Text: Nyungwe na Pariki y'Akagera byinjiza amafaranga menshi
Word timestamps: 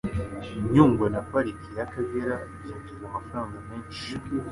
Nyungwe 0.71 1.05
na 1.13 1.21
Pariki 1.29 1.69
y'Akagera 1.77 2.35
byinjiza 2.61 3.05
amafaranga 3.09 3.57
menshi 3.67 4.07